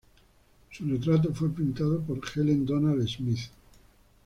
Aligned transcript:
Su 0.71 0.87
retrato 0.87 1.31
fue 1.31 1.49
pintado 1.51 1.99
por 2.01 2.19
Helen 2.35 2.65
Donald-Smith. 2.65 3.51